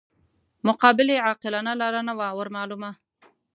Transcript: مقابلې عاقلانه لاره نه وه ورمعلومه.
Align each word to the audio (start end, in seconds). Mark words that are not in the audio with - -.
مقابلې 0.67 1.15
عاقلانه 1.25 1.73
لاره 1.81 2.01
نه 2.07 2.13
وه 2.17 2.27
ورمعلومه. 2.37 2.91